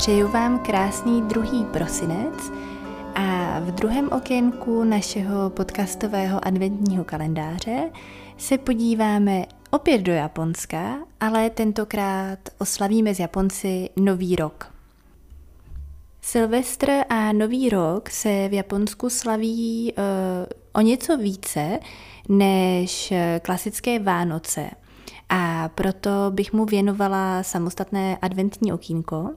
Přeju 0.00 0.28
vám 0.28 0.58
krásný 0.58 1.22
druhý 1.22 1.64
prosinec 1.64 2.50
a 3.14 3.60
v 3.60 3.70
druhém 3.70 4.08
okénku 4.12 4.84
našeho 4.84 5.50
podcastového 5.50 6.46
adventního 6.46 7.04
kalendáře 7.04 7.90
se 8.36 8.58
podíváme 8.58 9.46
opět 9.70 9.98
do 9.98 10.12
Japonska, 10.12 10.98
ale 11.20 11.50
tentokrát 11.50 12.38
oslavíme 12.58 13.14
z 13.14 13.18
Japonci 13.18 13.88
Nový 13.96 14.36
rok. 14.36 14.72
Silvestr 16.20 16.90
a 17.08 17.32
Nový 17.32 17.68
rok 17.68 18.10
se 18.10 18.48
v 18.48 18.52
Japonsku 18.52 19.10
slaví 19.10 19.92
uh, 19.92 20.02
o 20.72 20.80
něco 20.80 21.16
více 21.16 21.78
než 22.28 23.12
klasické 23.42 23.98
Vánoce 23.98 24.70
a 25.28 25.68
proto 25.74 26.10
bych 26.30 26.52
mu 26.52 26.64
věnovala 26.64 27.42
samostatné 27.42 28.18
adventní 28.22 28.72
okýnko. 28.72 29.30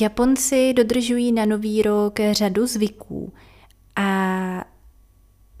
Japonci 0.00 0.72
dodržují 0.72 1.32
na 1.32 1.44
Nový 1.44 1.82
rok 1.82 2.18
řadu 2.32 2.66
zvyků 2.66 3.32
a 3.96 4.64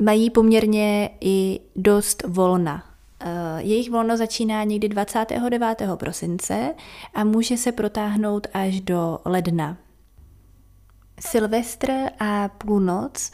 mají 0.02 0.30
poměrně 0.30 1.10
i 1.20 1.60
dost 1.76 2.22
volna. 2.26 2.84
Eh, 3.20 3.62
jejich 3.62 3.90
volno 3.90 4.16
začíná 4.16 4.64
někdy 4.64 4.88
29. 4.88 5.96
prosince 5.96 6.74
a 7.14 7.24
může 7.24 7.56
se 7.56 7.72
protáhnout 7.72 8.46
až 8.54 8.80
do 8.80 9.18
ledna. 9.24 9.76
Silvestr 11.20 11.90
a 12.20 12.48
půlnoc 12.48 13.30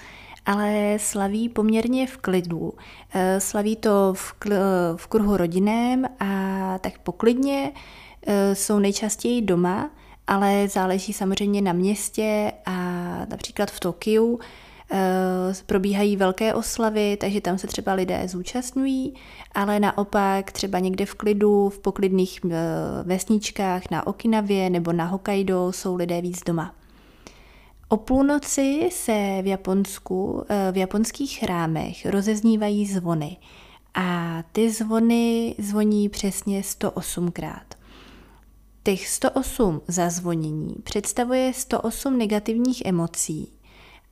ale 0.47 0.97
slaví 1.01 1.49
poměrně 1.49 2.07
v 2.07 2.17
klidu. 2.17 2.73
Eh, 3.15 3.41
slaví 3.41 3.77
to 3.77 4.15
v, 4.17 4.35
kl- 4.41 4.97
v 4.97 5.07
kruhu 5.07 5.37
rodinném 5.37 6.07
a 6.21 6.79
tak 6.79 6.99
poklidně, 6.99 7.73
eh, 8.27 8.55
jsou 8.55 8.79
nejčastěji 8.79 9.43
doma, 9.43 9.91
ale 10.27 10.69
záleží 10.69 11.13
samozřejmě 11.13 11.63
na 11.63 11.73
městě 11.73 12.53
a 12.67 12.73
například 13.31 13.71
v 13.71 13.81
Tokiu 13.81 14.41
Eh, 14.95 15.55
probíhají 15.67 16.17
velké 16.17 16.55
oslavy, 16.55 17.17
takže 17.21 17.41
tam 17.41 17.59
se 17.59 17.67
třeba 17.67 17.93
lidé 17.93 18.29
zúčastňují, 18.29 19.15
ale 19.55 19.81
naopak 19.81 20.53
třeba 20.53 20.79
někde 20.79 21.07
v 21.07 21.15
klidu, 21.15 21.69
v 21.69 21.79
poklidných 21.79 22.41
eh, 22.45 22.51
vesničkách 23.03 23.83
na 23.91 24.07
Okinavě 24.07 24.71
nebo 24.71 24.93
na 24.93 25.05
Hokkaido 25.05 25.73
jsou 25.73 25.97
lidé 25.97 26.21
víc 26.21 26.41
doma. 26.47 26.75
O 27.89 27.97
půlnoci 27.97 28.89
se 28.93 29.39
v 29.43 29.47
Japonsku, 29.47 30.45
eh, 30.49 30.73
v 30.73 30.77
japonských 30.77 31.39
chrámech 31.39 32.07
rozeznívají 32.07 32.87
zvony 32.87 33.37
a 33.95 34.39
ty 34.53 34.71
zvony 34.71 35.55
zvoní 35.59 36.09
přesně 36.09 36.63
108krát. 36.63 37.82
Těch 38.83 39.09
108 39.09 39.83
zazvonění 39.89 40.75
představuje 40.85 41.53
108 41.53 42.19
negativních 42.19 42.83
emocí, 42.85 43.53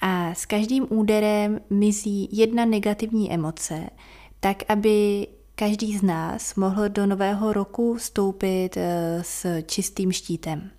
a 0.00 0.34
s 0.34 0.46
každým 0.46 0.86
úderem 0.90 1.60
mizí 1.70 2.28
jedna 2.32 2.64
negativní 2.64 3.32
emoce, 3.32 3.90
tak 4.40 4.62
aby 4.68 5.26
každý 5.54 5.98
z 5.98 6.02
nás 6.02 6.54
mohl 6.54 6.88
do 6.88 7.06
nového 7.06 7.52
roku 7.52 7.94
vstoupit 7.94 8.76
eh, 8.76 9.18
s 9.22 9.62
čistým 9.62 10.12
štítem. 10.12 10.70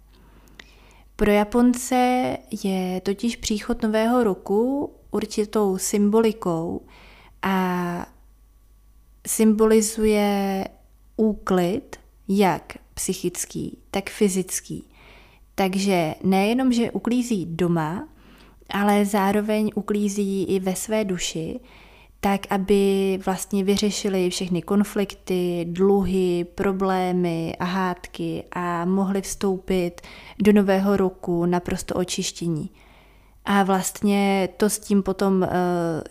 Pro 1.15 1.31
Japonce 1.31 2.37
je 2.63 3.01
totiž 3.01 3.35
příchod 3.35 3.83
nového 3.83 4.23
roku 4.23 4.93
určitou 5.11 5.77
symbolikou 5.77 6.81
a 7.41 8.05
symbolizuje 9.27 10.65
úklid, 11.15 11.95
jak 12.27 12.73
psychický, 13.01 13.77
tak 13.91 14.09
fyzický. 14.09 14.83
Takže 15.55 16.15
nejenom, 16.23 16.73
že 16.73 16.91
uklízí 16.91 17.45
doma, 17.45 18.07
ale 18.69 19.05
zároveň 19.05 19.71
uklízí 19.75 20.43
i 20.43 20.59
ve 20.59 20.75
své 20.75 21.05
duši, 21.05 21.59
tak 22.19 22.41
aby 22.49 23.19
vlastně 23.25 23.63
vyřešili 23.63 24.29
všechny 24.29 24.61
konflikty, 24.61 25.65
dluhy, 25.69 26.45
problémy 26.55 27.55
a 27.59 27.65
hádky 27.65 28.43
a 28.51 28.85
mohli 28.85 29.21
vstoupit 29.21 30.01
do 30.39 30.53
nového 30.53 30.97
roku 30.97 31.45
naprosto 31.45 31.95
očištění. 31.95 32.69
A 33.45 33.63
vlastně 33.63 34.49
to 34.57 34.69
s 34.69 34.79
tím 34.79 35.03
potom 35.03 35.43
eh, 35.43 35.49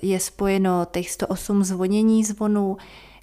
je 0.03 0.21
spojeno 0.21 0.87
těch 0.91 1.11
108 1.11 1.65
zvonění 1.65 2.25
zvonů, 2.25 2.77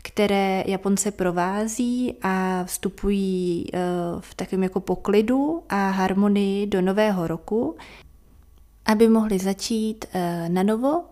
které 0.08 0.64
Japonce 0.68 1.12
provází 1.12 2.16
a 2.22 2.64
vstupují 2.64 3.66
eh, 3.74 3.80
v 4.20 4.36
takovém 4.36 4.64
jako 4.64 4.80
poklidu 4.80 5.64
a 5.70 5.90
harmonii 5.90 6.68
do 6.68 6.82
nového 6.82 7.28
roku, 7.28 7.76
aby 8.86 9.08
mohli 9.08 9.40
začít 9.40 10.06
eh, 10.14 10.50
na 10.50 10.64
novo 10.64 11.04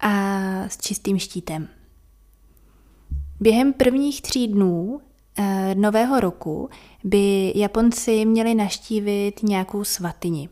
a 0.00 0.10
s 0.68 0.78
čistým 0.78 1.18
štítem. 1.18 1.68
Během 3.40 3.72
prvních 3.72 4.22
tří 4.22 4.48
dnů 4.48 5.00
eh, 5.38 5.74
nového 5.74 6.20
roku 6.20 6.68
by 7.04 7.52
Japonci 7.54 8.24
měli 8.24 8.54
naštívit 8.54 9.42
nějakou 9.42 9.84
svatyni. 9.84 10.48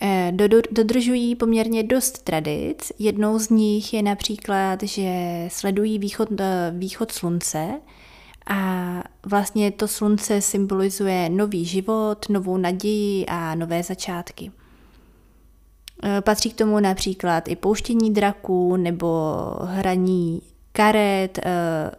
Eh, 0.00 0.32
dodržují 0.70 1.34
poměrně 1.34 1.82
dost 1.82 2.22
tradic. 2.22 2.92
Jednou 2.98 3.38
z 3.38 3.48
nich 3.48 3.94
je 3.94 4.02
například, 4.02 4.82
že 4.82 5.10
sledují 5.48 5.98
východ, 5.98 6.28
východ 6.72 7.12
slunce 7.12 7.80
a 8.46 9.02
vlastně 9.26 9.70
to 9.70 9.88
slunce 9.88 10.40
symbolizuje 10.40 11.28
nový 11.28 11.64
život, 11.64 12.28
novou 12.28 12.56
naději 12.56 13.26
a 13.26 13.54
nové 13.54 13.82
začátky. 13.82 14.50
Eh, 16.02 16.20
patří 16.20 16.50
k 16.50 16.56
tomu 16.56 16.80
například 16.80 17.48
i 17.48 17.56
pouštění 17.56 18.14
draků 18.14 18.76
nebo 18.76 19.34
hraní 19.62 20.42
karet 20.72 21.38
eh, 21.38 21.90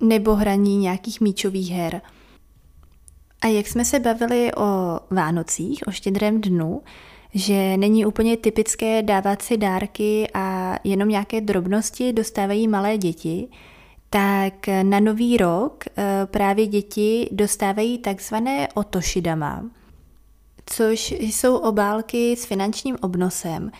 nebo 0.00 0.34
hraní 0.34 0.76
nějakých 0.76 1.20
míčových 1.20 1.70
her. 1.70 2.00
A 3.40 3.46
jak 3.46 3.66
jsme 3.66 3.84
se 3.84 4.00
bavili 4.00 4.50
o 4.54 5.00
Vánocích, 5.10 5.82
o 5.86 5.90
štědrém 5.90 6.40
dnu, 6.40 6.82
že 7.34 7.76
není 7.76 8.06
úplně 8.06 8.36
typické 8.36 9.02
dávat 9.02 9.42
si 9.42 9.56
dárky 9.56 10.28
a 10.34 10.76
jenom 10.84 11.08
nějaké 11.08 11.40
drobnosti 11.40 12.12
dostávají 12.12 12.68
malé 12.68 12.98
děti, 12.98 13.48
tak 14.10 14.66
na 14.82 15.00
nový 15.00 15.36
rok 15.36 15.84
eh, 15.86 16.26
právě 16.26 16.66
děti 16.66 17.28
dostávají 17.32 17.98
takzvané 17.98 18.68
otošidama, 18.74 19.64
což 20.66 21.10
jsou 21.10 21.56
obálky 21.56 22.36
s 22.36 22.44
finančním 22.44 22.96
obnosem 23.00 23.70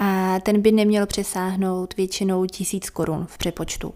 a 0.00 0.40
ten 0.40 0.62
by 0.62 0.72
neměl 0.72 1.06
přesáhnout 1.06 1.96
většinou 1.96 2.46
tisíc 2.46 2.90
korun 2.90 3.26
v 3.28 3.38
přepočtu. 3.38 3.94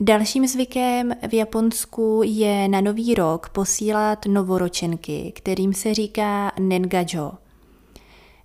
Dalším 0.00 0.46
zvykem 0.46 1.14
v 1.28 1.34
Japonsku 1.34 2.20
je 2.24 2.68
na 2.68 2.80
nový 2.80 3.14
rok 3.14 3.48
posílat 3.48 4.26
novoročenky, 4.26 5.32
kterým 5.34 5.74
se 5.74 5.94
říká 5.94 6.52
nengajo. 6.60 7.32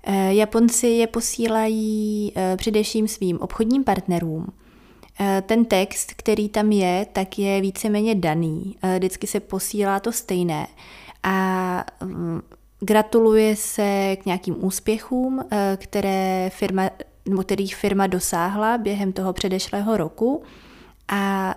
Eh, 0.04 0.34
Japonci 0.34 0.88
je 0.88 1.08
posílají 1.08 2.32
eh, 2.36 2.58
především 2.58 3.08
svým 3.08 3.40
obchodním 3.40 3.84
partnerům. 3.84 4.48
Eh, 5.20 5.44
ten 5.46 5.66
text, 5.66 6.14
který 6.14 6.50
tam 6.50 6.72
je, 6.72 7.06
tak 7.14 7.40
je 7.40 7.62
víceméně 7.62 8.16
daný. 8.16 8.76
Vždycky 8.96 9.28
se 9.28 9.40
posílá 9.40 10.00
to 10.00 10.12
stejné 10.12 10.68
a 11.24 11.86
mm, 12.04 12.42
gratuluje 12.80 13.56
se 13.56 14.18
k 14.22 14.26
nějakým 14.26 14.66
úspěchům, 14.66 15.46
které 15.78 16.52
firma, 16.54 16.90
kterých 17.42 17.76
firma 17.76 18.08
dosáhla 18.08 18.78
během 18.78 19.14
toho 19.14 19.34
předešlého 19.34 19.98
roku 19.98 20.44
a 21.08 21.54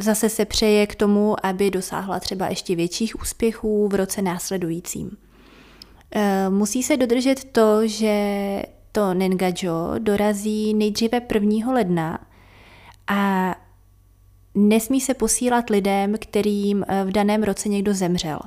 zase 0.00 0.28
se 0.28 0.44
přeje 0.44 0.86
k 0.86 0.94
tomu, 0.94 1.46
aby 1.46 1.70
dosáhla 1.70 2.20
třeba 2.20 2.48
ještě 2.48 2.76
větších 2.76 3.20
úspěchů 3.20 3.88
v 3.88 3.94
roce 3.94 4.22
následujícím. 4.22 5.16
Eh, 6.14 6.50
musí 6.50 6.82
se 6.82 6.96
dodržet 6.96 7.44
to, 7.44 7.86
že 7.86 8.62
to 8.92 9.14
Nengajo 9.14 9.94
dorazí 9.98 10.74
nejdříve 10.74 11.20
1. 11.20 11.72
ledna 11.72 12.18
a 13.06 13.54
nesmí 14.54 15.00
se 15.00 15.14
posílat 15.14 15.70
lidem, 15.70 16.14
kterým 16.20 16.84
eh, 16.88 17.04
v 17.04 17.12
daném 17.12 17.42
roce 17.42 17.68
někdo 17.68 17.94
zemřel. 17.94 18.38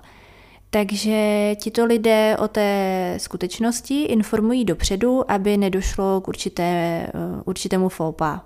Takže 0.69 1.56
tito 1.56 1.86
lidé 1.86 2.38
o 2.38 2.48
té 2.48 3.13
skutečnosti 3.18 4.04
informují 4.04 4.66
dopředu, 4.66 5.31
aby 5.31 5.57
nedošlo 5.57 6.22
k 6.22 6.27
určité, 6.27 6.63
eh, 6.63 7.12
určitému 7.45 7.89
fópa. 7.89 8.45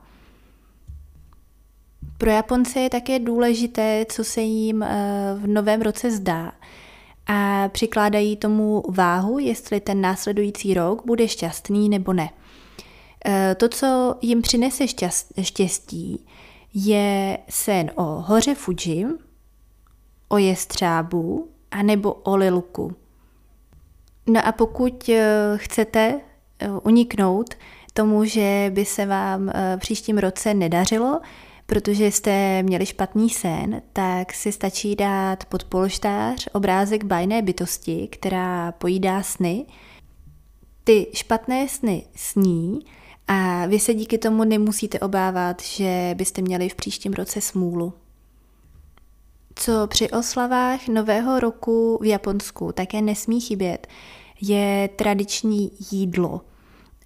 Pro 2.17 2.29
Japonce 2.29 2.79
je 2.79 2.89
také 2.89 3.19
důležité, 3.19 4.05
co 4.09 4.23
se 4.23 4.41
jim 4.41 4.83
eh, 4.83 5.35
v 5.37 5.47
novém 5.47 5.81
roce 5.81 6.11
zdá. 6.11 6.51
A 7.27 7.69
přikládají 7.69 8.37
tomu 8.37 8.83
váhu, 8.89 9.39
jestli 9.39 9.79
ten 9.79 10.01
následující 10.01 10.73
rok 10.73 11.05
bude 11.05 11.27
šťastný 11.27 11.89
nebo 11.89 12.13
ne. 12.13 12.29
To, 13.57 13.69
co 13.69 14.15
jim 14.21 14.41
přinese 14.41 14.85
štěstí, 15.41 16.25
je 16.73 17.37
sen 17.49 17.91
o 17.95 18.03
hoře 18.03 18.55
Fuji, 18.55 19.05
o 20.29 20.37
jestřábu 20.37 21.49
anebo 21.71 22.13
o 22.13 22.35
lilku. 22.35 22.95
No 24.27 24.47
a 24.47 24.51
pokud 24.51 25.09
eh, 25.09 25.53
chcete 25.55 26.21
eh, 26.59 26.69
uniknout 26.83 27.53
tomu, 27.93 28.25
že 28.25 28.71
by 28.73 28.85
se 28.85 29.05
vám 29.05 29.49
eh, 29.49 29.77
příštím 29.77 30.17
roce 30.17 30.53
nedařilo, 30.53 31.21
protože 31.65 32.05
jste 32.05 32.63
měli 32.63 32.85
špatný 32.85 33.29
sen, 33.29 33.81
tak 33.93 34.33
si 34.33 34.51
stačí 34.51 34.95
dát 34.95 35.45
pod 35.45 35.63
polštář 35.63 36.47
obrázek 36.53 37.03
bajné 37.03 37.41
bytosti, 37.41 38.07
která 38.11 38.71
pojídá 38.71 39.23
sny. 39.23 39.65
Ty 40.83 41.07
špatné 41.13 41.67
sny 41.67 42.05
sní 42.15 42.79
a 43.27 43.65
vy 43.65 43.79
se 43.79 43.93
díky 43.93 44.17
tomu 44.17 44.43
nemusíte 44.43 44.99
obávat, 44.99 45.61
že 45.61 46.15
byste 46.17 46.41
měli 46.41 46.69
v 46.69 46.75
příštím 46.75 47.13
roce 47.13 47.41
smůlu. 47.41 47.93
Co 49.55 49.87
při 49.87 50.09
oslavách 50.09 50.87
Nového 50.87 51.39
roku 51.39 51.99
v 52.01 52.05
Japonsku 52.05 52.71
také 52.71 53.01
nesmí 53.01 53.41
chybět, 53.41 53.87
je 54.41 54.89
tradiční 54.95 55.71
jídlo. 55.91 56.41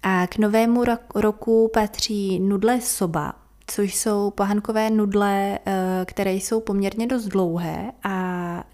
A 0.02 0.26
k 0.26 0.38
Novému 0.38 0.84
roku 1.14 1.70
patří 1.74 2.40
nudle 2.40 2.80
soba, 2.80 3.39
což 3.70 3.94
jsou 3.94 4.30
pohankové 4.30 4.90
nudle, 4.90 5.58
eh, 5.66 6.04
které 6.04 6.32
jsou 6.32 6.60
poměrně 6.60 7.06
dost 7.06 7.24
dlouhé 7.24 7.92
a 8.02 8.14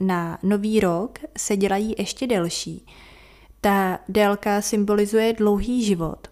na 0.01 0.39
Nový 0.43 0.81
rok 0.81 1.19
se 1.39 1.57
dělají 1.57 1.95
ještě 1.99 2.27
delší. 2.27 2.87
Ta 3.61 3.99
délka 4.09 4.61
symbolizuje 4.61 5.33
dlouhý 5.33 5.85
život. 5.85 6.29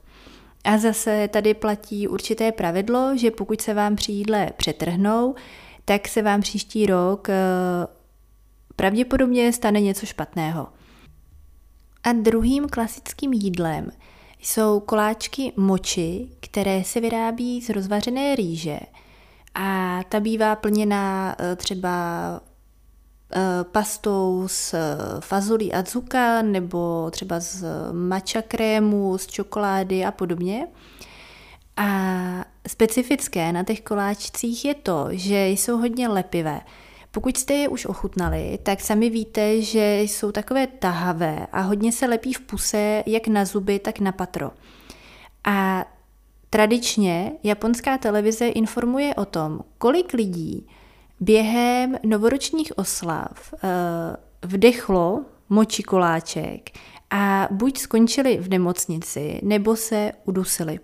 A 0.65 0.79
zase 0.79 1.29
tady 1.29 1.55
platí 1.55 2.09
určité 2.09 2.53
pravidlo, 2.53 3.17
že 3.17 3.31
pokud 3.31 3.61
se 3.61 3.75
vám 3.75 3.97
při 3.97 4.13
jídle 4.13 4.51
přetrhnou, 4.57 5.35
tak 5.85 6.09
se 6.09 6.23
vám 6.23 6.41
příští 6.41 6.87
rok 6.87 7.29
eh, 7.29 7.35
pravděpodobně 8.77 9.53
stane 9.53 9.81
něco 9.81 10.07
špatného. 10.07 10.69
A 12.03 12.13
druhým 12.13 12.69
klasickým 12.69 13.33
jídlem 13.33 13.91
jsou 14.45 14.81
koláčky 14.81 15.53
moči, 15.57 16.29
které 16.41 16.85
se 16.85 17.01
vyrábí 17.01 17.61
z 17.63 17.69
rozvařené 17.69 18.37
rýže 18.37 18.81
a 19.55 20.01
ta 20.09 20.21
bývá 20.21 20.57
plněná 20.57 21.37
eh, 21.39 21.57
třeba 21.57 21.91
eh, 23.33 23.65
pastou 23.65 24.45
z 24.47 24.75
fazolí 25.21 25.73
adzuka 25.73 26.43
nebo 26.43 27.11
třeba 27.11 27.41
z 27.41 27.65
mača 27.93 28.43
krému, 28.43 29.19
z 29.19 29.27
čokolády 29.27 30.05
a 30.05 30.11
podobně. 30.11 30.69
A 31.77 31.89
specifické 32.69 33.53
na 33.53 33.65
těch 33.65 33.81
koláčcích 33.81 34.65
je 34.65 34.75
to, 34.75 35.07
že 35.11 35.49
jsou 35.49 35.77
hodně 35.77 36.09
lepivé. 36.09 36.61
Pokud 37.15 37.37
jste 37.37 37.55
je 37.55 37.69
už 37.69 37.87
ochutnali, 37.87 38.59
tak 38.63 38.81
sami 38.81 39.11
víte, 39.11 39.63
že 39.63 40.01
jsou 40.01 40.33
takové 40.33 40.67
tahavé 40.67 41.47
a 41.53 41.61
hodně 41.61 41.93
se 41.93 42.07
lepí 42.07 42.33
v 42.33 42.41
puse 42.41 43.03
jak 43.07 43.29
na 43.29 43.45
zuby, 43.45 43.79
tak 43.79 44.01
na 44.01 44.13
patro. 44.13 44.51
A 45.45 45.85
tradičně 46.51 47.33
japonská 47.43 47.99
televize 47.99 48.49
informuje 48.49 49.15
o 49.15 49.25
tom, 49.25 49.61
kolik 49.79 50.13
lidí 50.13 50.67
během 51.21 51.99
novoročních 52.03 52.79
oslav 52.79 53.53
uh, 53.53 53.61
vdechlo 54.43 55.25
moči 55.49 55.83
koláček 55.83 56.71
a 57.11 57.49
buď 57.51 57.79
skončili 57.79 58.39
v 58.39 58.49
nemocnici, 58.49 59.41
nebo 59.43 59.77
se 59.77 60.13
udusili. 60.25 60.81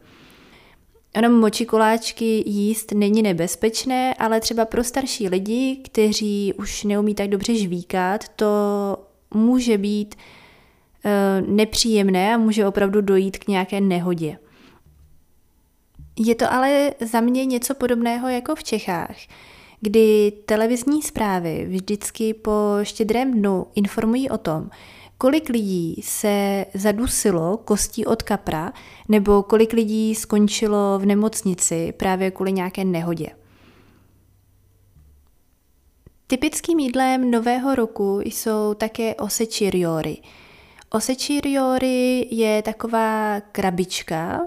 Ono 1.17 1.31
moči 1.31 1.67
koláčky 1.67 2.43
jíst 2.47 2.93
není 2.93 3.23
nebezpečné, 3.23 4.15
ale 4.15 4.41
třeba 4.41 4.65
pro 4.65 4.85
starší 4.85 5.29
lidi, 5.29 5.81
kteří 5.85 6.55
už 6.59 6.85
neumí 6.85 7.15
tak 7.15 7.29
dobře 7.29 7.55
žvíkat, 7.55 8.29
to 8.29 8.47
může 9.35 9.79
být 9.79 10.15
e, 11.05 11.43
nepříjemné 11.47 12.35
a 12.35 12.39
může 12.39 12.67
opravdu 12.67 13.01
dojít 13.01 13.39
k 13.39 13.49
nějaké 13.49 13.81
nehodě. 13.81 14.39
Je 16.19 16.35
to 16.35 16.53
ale 16.53 16.95
za 17.01 17.21
mě 17.21 17.45
něco 17.45 17.75
podobného 17.75 18.29
jako 18.29 18.55
v 18.55 18.65
Čechách, 18.65 19.17
kdy 19.81 20.33
televizní 20.47 21.03
zprávy 21.03 21.67
vždycky 21.71 22.35
po 22.35 22.79
štědrém 22.83 23.33
dnu 23.33 23.67
informují 23.75 24.31
o 24.31 24.39
tom, 24.39 24.71
kolik 25.21 25.49
lidí 25.49 26.01
se 26.05 26.67
zadusilo 26.75 27.57
kostí 27.57 28.07
od 28.07 28.23
kapra 28.23 28.73
nebo 29.09 29.43
kolik 29.43 29.73
lidí 29.73 30.15
skončilo 30.15 30.99
v 30.99 31.07
nemocnici 31.07 31.93
právě 31.93 32.31
kvůli 32.31 32.53
nějaké 32.53 32.85
nehodě. 32.85 33.27
Typickým 36.27 36.79
jídlem 36.79 37.31
nového 37.31 37.75
roku 37.75 38.21
jsou 38.25 38.75
také 38.75 39.15
osečiriory. 39.15 40.17
Osečiriory 40.91 42.29
je 42.31 42.63
taková 42.63 43.41
krabička, 43.41 44.41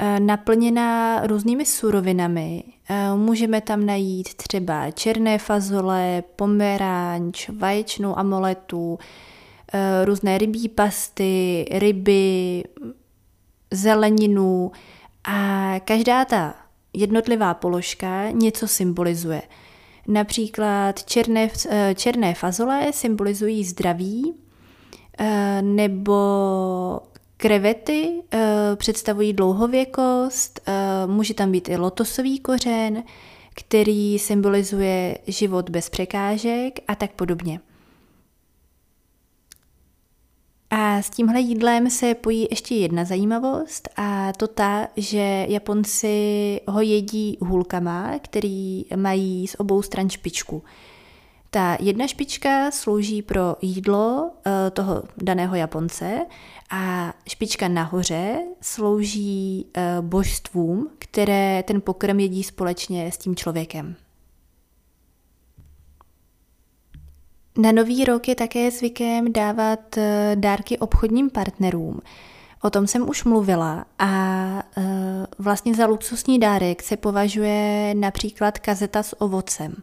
eh, 0.00 0.20
naplněná 0.20 1.20
různými 1.26 1.66
surovinami. 1.66 2.64
Eh, 2.88 3.14
můžeme 3.16 3.60
tam 3.60 3.86
najít 3.86 4.34
třeba 4.34 4.90
černé 4.90 5.38
fazole, 5.38 6.22
pomeranč, 6.36 7.48
vaječnou 7.48 8.18
amoletu, 8.18 8.98
různé 10.04 10.38
rybí 10.38 10.68
pasty, 10.68 11.64
ryby, 11.70 12.64
zeleninu 13.70 14.72
a 15.24 15.74
každá 15.84 16.24
ta 16.24 16.54
jednotlivá 16.92 17.54
položka 17.54 18.30
něco 18.30 18.68
symbolizuje. 18.68 19.42
Například 20.08 21.04
černé, 21.04 21.48
eh, 21.68 21.94
černé 21.94 22.34
fazole 22.34 22.92
symbolizují 22.92 23.64
zdraví, 23.64 24.34
eh, 25.18 25.62
nebo 25.62 27.00
krevety 27.36 28.22
představují 28.76 29.32
dlouhověkost, 29.32 30.60
může 31.06 31.34
tam 31.34 31.52
být 31.52 31.68
i 31.68 31.76
lotosový 31.76 32.38
kořen, 32.38 33.02
který 33.54 34.18
symbolizuje 34.18 35.18
život 35.26 35.70
bez 35.70 35.90
překážek 35.90 36.80
a 36.88 36.94
tak 36.94 37.12
podobně. 37.12 37.60
S 41.00 41.10
tímhle 41.10 41.40
jídlem 41.40 41.90
se 41.90 42.14
pojí 42.14 42.46
ještě 42.50 42.74
jedna 42.74 43.04
zajímavost 43.04 43.88
a 43.96 44.32
to 44.32 44.46
ta, 44.48 44.88
že 44.96 45.46
Japonci 45.48 46.60
ho 46.68 46.80
jedí 46.80 47.38
hůlkama, 47.40 48.18
který 48.22 48.84
mají 48.96 49.46
z 49.46 49.56
obou 49.58 49.82
stran 49.82 50.10
špičku. 50.10 50.62
Ta 51.50 51.76
jedna 51.80 52.06
špička 52.06 52.70
slouží 52.70 53.22
pro 53.22 53.56
jídlo 53.62 54.30
eh, 54.46 54.70
toho 54.70 55.02
daného 55.16 55.56
Japonce 55.56 56.26
a 56.70 57.14
špička 57.28 57.68
nahoře 57.68 58.38
slouží 58.60 59.66
eh, 59.74 59.96
božstvům, 60.00 60.90
které 60.98 61.62
ten 61.62 61.80
pokrm 61.80 62.20
jedí 62.20 62.42
společně 62.42 63.12
s 63.12 63.18
tím 63.18 63.36
člověkem. 63.36 63.96
Na 67.60 67.72
nový 67.72 68.04
rok 68.04 68.28
je 68.28 68.34
také 68.34 68.70
zvykem 68.70 69.32
dávat 69.32 69.98
eh, 69.98 70.36
dárky 70.38 70.78
obchodním 70.78 71.30
partnerům. 71.30 72.00
O 72.62 72.70
tom 72.70 72.86
jsem 72.86 73.08
už 73.08 73.24
mluvila 73.24 73.84
a 73.98 74.12
eh, 74.76 74.82
vlastně 75.38 75.74
za 75.74 75.86
luxusní 75.86 76.38
dárek 76.38 76.82
se 76.82 76.96
považuje 76.96 77.94
například 77.94 78.58
kazeta 78.58 79.02
s 79.02 79.20
ovocem 79.20 79.74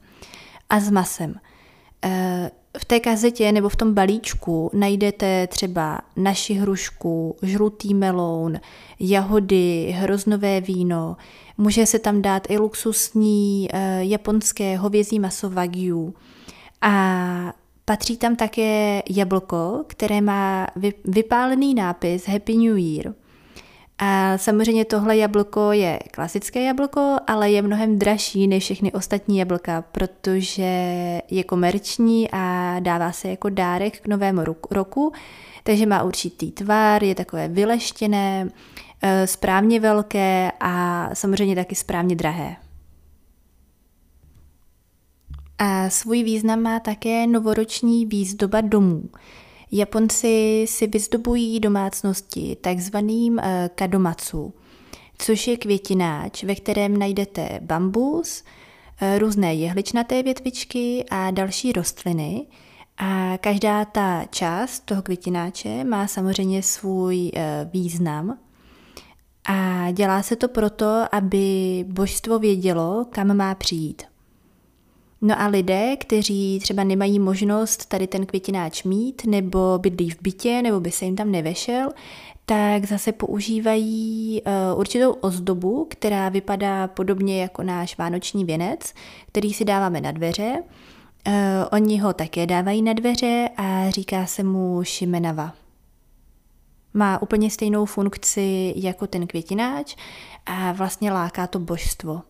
a 0.70 0.80
s 0.80 0.90
masem. 0.90 1.36
Eh, 2.06 2.52
v 2.78 2.86
té 2.86 3.00
kazetě 3.00 3.52
nebo 3.52 3.70
v 3.70 3.76
tom 3.76 3.94
balíčku 3.94 4.70
najdete 4.74 5.48
třeba 5.48 6.02
naši 6.16 6.54
hrušku, 6.54 7.36
žlutý 7.42 7.94
meloun, 7.94 8.60
jahody, 9.00 9.96
hroznové 9.98 10.62
víno. 10.62 11.18
Může 11.58 11.86
se 11.86 12.00
tam 12.00 12.22
dát 12.22 12.50
i 12.50 12.58
luxusní 12.58 13.70
japonské 14.00 14.78
hovězí 14.78 15.20
maso 15.20 15.50
wagyu. 15.50 16.14
A 16.82 17.54
patří 17.90 18.18
tam 18.18 18.36
také 18.36 19.02
jablko, 19.10 19.84
které 19.88 20.22
má 20.22 20.68
vypálený 21.06 21.74
nápis 21.74 22.28
Happy 22.28 22.58
New 22.58 22.78
Year. 22.78 23.14
A 23.98 24.38
samozřejmě 24.38 24.86
tohle 24.86 25.18
jablko 25.18 25.72
je 25.72 26.00
klasické 26.12 26.62
jablko, 26.64 27.18
ale 27.28 27.52
je 27.52 27.62
mnohem 27.62 28.00
dražší 28.00 28.48
než 28.48 28.64
všechny 28.64 28.92
ostatní 28.92 29.38
jablka, 29.38 29.82
protože 29.82 30.64
je 31.32 31.44
komerční 31.44 32.30
a 32.32 32.76
dává 32.80 33.12
se 33.12 33.28
jako 33.30 33.50
dárek 33.50 34.00
k 34.00 34.08
novému 34.08 34.42
roku, 34.72 35.14
takže 35.64 35.86
má 35.86 36.04
určitý 36.04 36.52
tvar, 36.52 37.04
je 37.04 37.16
takové 37.16 37.48
vyleštěné, 37.48 38.50
eh, 39.02 39.28
správně 39.28 39.80
velké 39.80 40.52
a 40.60 41.10
samozřejmě 41.14 41.56
taky 41.56 41.76
správně 41.76 42.16
drahé. 42.16 42.67
A 45.60 45.90
svůj 45.90 46.24
význam 46.24 46.62
má 46.62 46.80
také 46.80 47.28
novoroční 47.28 48.06
výzdoba 48.06 48.62
domů. 48.62 49.04
Japonci 49.72 50.66
si 50.68 50.88
vyzdobují 50.88 51.60
domácnosti 51.60 52.58
takzvaným 52.62 53.40
eh, 53.40 53.70
kadomacu, 53.76 54.54
což 55.18 55.48
je 55.48 55.58
květináč, 55.58 56.44
ve 56.44 56.56
kterém 56.56 56.98
najdete 56.98 57.60
bambus, 57.62 58.44
různé 59.18 59.56
jehličnaté 59.56 60.24
větvičky 60.24 61.06
a 61.10 61.32
další 61.32 61.72
rostliny. 61.72 62.48
A 62.98 63.38
každá 63.38 63.86
ta 63.86 64.26
část 64.26 64.80
toho 64.80 65.02
květináče 65.02 65.84
má 65.84 66.08
samozřejmě 66.08 66.64
svůj 66.64 67.32
význam. 67.74 68.38
A 69.46 69.92
dělá 69.92 70.24
se 70.24 70.36
to 70.36 70.48
proto, 70.48 71.06
aby 71.12 71.86
božstvo 71.88 72.40
vědělo, 72.40 73.06
kam 73.10 73.38
má 73.38 73.56
přijít. 73.56 74.04
No 75.22 75.42
a 75.42 75.48
lidé, 75.48 75.96
kteří 75.98 76.60
třeba 76.62 76.84
nemají 76.84 77.20
možnost 77.20 77.86
tady 77.86 78.08
ten 78.08 78.26
květináč 78.26 78.84
mít, 78.84 79.22
nebo 79.26 79.80
bydlí 79.80 80.10
v 80.10 80.22
bytě, 80.22 80.62
nebo 80.62 80.80
by 80.80 80.92
se 80.92 81.06
jim 81.06 81.16
tam 81.16 81.32
nevešel, 81.32 81.90
tak 82.46 82.86
zase 82.86 83.12
používají 83.12 84.42
uh, 84.42 84.80
určitou 84.80 85.12
ozdobu, 85.12 85.88
která 85.90 86.30
vypadá 86.30 86.88
podobně 86.88 87.42
jako 87.42 87.64
náš 87.64 87.98
vánoční 87.98 88.46
věnec, 88.46 88.94
který 89.28 89.54
si 89.54 89.66
dáváme 89.66 90.02
na 90.02 90.12
dveře. 90.12 90.64
Uh, 91.28 91.34
oni 91.72 92.00
ho 92.00 92.14
také 92.14 92.46
dávají 92.46 92.82
na 92.82 92.94
dveře 92.94 93.50
a 93.58 93.90
říká 93.90 94.26
se 94.26 94.44
mu 94.44 94.84
šimenava. 94.84 95.54
Má 96.94 97.22
úplně 97.22 97.52
stejnou 97.52 97.86
funkci 97.86 98.74
jako 98.78 99.08
ten 99.08 99.28
květináč 99.28 99.96
a 100.46 100.72
vlastně 100.72 101.12
láká 101.12 101.48
to 101.48 101.60
božstvo. 101.60 102.22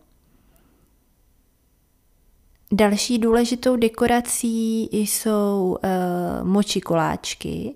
Další 2.72 3.18
důležitou 3.18 3.76
dekorací 3.76 4.88
jsou 4.92 5.78
uh, 5.84 6.48
moči 6.48 6.80
koláčky, 6.80 7.74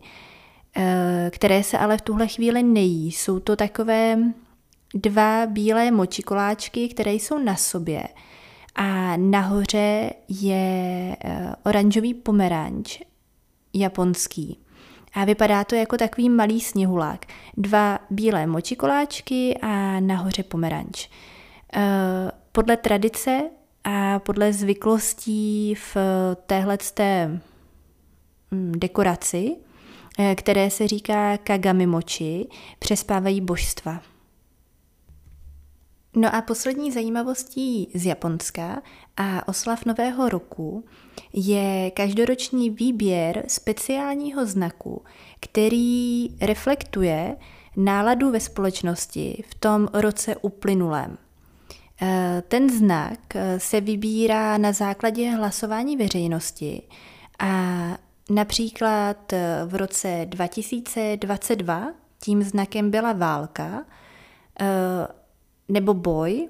uh, 0.77 0.83
které 1.31 1.63
se 1.63 1.79
ale 1.79 1.99
v 1.99 2.03
tuhle 2.03 2.29
chvíli 2.29 2.63
nejí. 2.63 3.13
Jsou 3.13 3.41
to 3.41 3.57
takové 3.57 4.19
dva 4.95 5.47
bílé 5.47 5.91
moči 5.91 6.23
koláčky, 6.23 6.89
které 6.89 7.13
jsou 7.13 7.39
na 7.39 7.57
sobě 7.57 8.03
a 8.75 9.17
nahoře 9.17 10.11
je 10.29 11.17
uh, 11.25 11.33
oranžový 11.65 12.15
pomeranč 12.15 13.01
japonský. 13.75 14.59
A 15.15 15.25
vypadá 15.25 15.65
to 15.65 15.75
jako 15.75 15.97
takový 15.97 16.29
malý 16.29 16.61
sněhulák. 16.61 17.27
Dva 17.57 17.99
bílé 18.11 18.47
močikoláčky 18.47 19.59
a 19.63 20.01
nahoře 20.01 20.43
pomeranč. 20.43 21.09
Podle 22.53 22.77
tradice 22.77 23.43
a 23.85 24.19
podle 24.19 24.53
zvyklostí 24.53 25.75
v 25.75 25.97
téhle 26.47 26.79
mm, 28.51 28.73
dekoraci, 28.77 29.57
eh, 30.19 30.35
které 30.35 30.71
se 30.71 30.89
říká 30.89 31.39
kagami 31.39 31.87
mochi, 31.87 32.49
přespávají 32.79 33.41
božstva. 33.41 34.03
No 36.17 36.35
a 36.35 36.43
poslední 36.43 36.93
zajímavostí 36.93 37.89
z 37.95 38.07
Japonska 38.07 38.83
a 39.17 39.49
oslav 39.49 39.85
Nového 39.85 40.29
roku 40.29 40.85
je 41.33 41.91
každoroční 41.91 42.71
výběr 42.71 43.45
speciálního 43.49 44.47
znaku, 44.47 45.05
který 45.41 46.29
reflektuje 46.41 47.37
náladu 47.77 48.31
ve 48.31 48.41
společnosti 48.41 49.45
v 49.51 49.55
tom 49.55 49.89
roce 49.93 50.37
uplynulém. 50.37 51.19
Eh, 52.05 52.43
ten 52.49 52.71
znak 52.71 53.37
eh, 53.37 53.61
se 53.61 53.81
vybírá 53.81 54.59
na 54.59 54.73
základě 54.73 55.31
hlasování 55.31 55.97
veřejnosti 55.97 56.83
a 57.39 57.53
například 58.31 59.33
eh, 59.33 59.63
v 59.67 59.75
roce 59.75 60.27
2022 60.29 61.93
tím 62.23 62.43
znakem 62.43 62.91
byla 62.91 63.13
válka 63.13 63.85
nebo 65.69 65.95
boj 65.95 66.49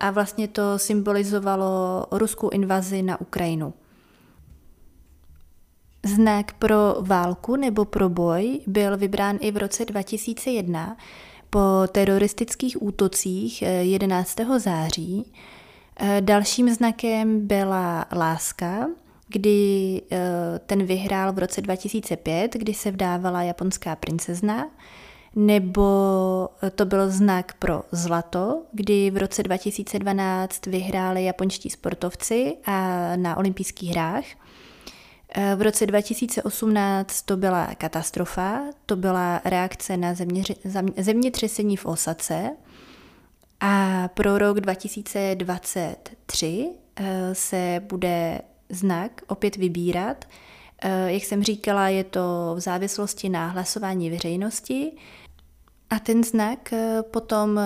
a 0.00 0.10
vlastně 0.10 0.48
to 0.48 0.78
symbolizovalo 0.78 2.06
ruskou 2.10 2.48
invazi 2.50 3.02
na 3.02 3.20
Ukrajinu. 3.20 3.74
Znak 6.04 6.52
pro 6.52 6.96
válku 7.00 7.56
nebo 7.56 7.84
pro 7.84 8.08
boj 8.08 8.60
byl 8.66 8.96
vybrán 8.96 9.38
i 9.40 9.50
v 9.50 9.56
roce 9.56 9.84
2001 9.84 10.96
po 11.50 11.86
teroristických 11.92 12.82
útocích 12.82 13.62
11. 13.62 14.40
Eh, 14.40 14.60
září. 14.60 15.32
Eh, 16.00 16.20
dalším 16.20 16.74
znakem 16.74 17.46
byla 17.46 18.06
láska, 18.12 18.88
kdy 19.28 20.02
eh, 20.10 20.18
ten 20.66 20.84
vyhrál 20.84 21.32
v 21.32 21.38
roce 21.38 21.60
2005, 21.60 22.54
kdy 22.54 22.74
se 22.74 22.90
vdávala 22.90 23.42
japonská 23.42 23.96
princezna, 23.96 24.66
nebo 25.36 25.82
to 26.74 26.84
byl 26.86 27.10
znak 27.10 27.54
pro 27.58 27.82
zlato, 27.92 28.62
kdy 28.72 29.10
v 29.10 29.16
roce 29.16 29.42
2012 29.42 30.66
vyhráli 30.66 31.24
japonští 31.24 31.70
sportovci 31.70 32.56
a 32.64 33.12
na 33.16 33.36
olympijských 33.36 33.90
hrách. 33.90 34.24
Eh, 35.34 35.56
v 35.56 35.62
roce 35.62 35.86
2018 35.86 37.22
to 37.22 37.36
byla 37.36 37.74
katastrofa, 37.74 38.60
to 38.86 38.96
byla 38.96 39.40
reakce 39.44 39.96
na 39.96 40.14
zemětřesení 40.96 41.76
v 41.76 41.86
Osace 41.86 42.50
a 43.60 44.08
pro 44.08 44.38
rok 44.38 44.60
2023 44.60 46.70
eh, 46.96 47.34
se 47.34 47.82
bude 47.88 48.40
znak 48.68 49.22
opět 49.26 49.56
vybírat. 49.56 50.24
Eh, 50.82 51.12
jak 51.12 51.24
jsem 51.24 51.42
říkala, 51.42 51.88
je 51.88 52.04
to 52.04 52.54
v 52.56 52.60
závislosti 52.60 53.28
na 53.28 53.48
hlasování 53.48 54.10
veřejnosti 54.10 54.92
a 55.90 55.98
ten 55.98 56.24
znak 56.24 56.74
potom 57.10 57.60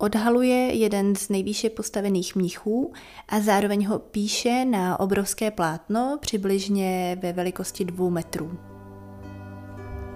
Odhaluje 0.00 0.56
jeden 0.56 1.16
z 1.16 1.28
nejvýše 1.28 1.70
postavených 1.70 2.36
mnichů 2.36 2.92
a 3.28 3.40
zároveň 3.40 3.86
ho 3.86 3.98
píše 3.98 4.64
na 4.64 5.00
obrovské 5.00 5.50
plátno, 5.50 6.18
přibližně 6.20 7.18
ve 7.22 7.32
velikosti 7.32 7.84
dvou 7.84 8.10
metrů. 8.10 8.58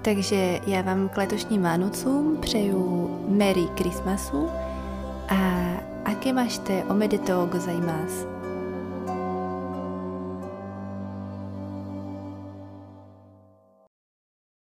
Takže 0.02 0.60
já 0.66 0.82
vám 0.82 1.08
k 1.08 1.16
letošním 1.16 1.62
Vánocům 1.62 2.36
přeju 2.40 3.10
Merry 3.28 3.66
Christmasu 3.76 4.48
a 5.28 5.72
ake 6.04 6.32
máte 6.32 6.84
omedetou 6.84 7.46
gozaimasu. 7.46 8.31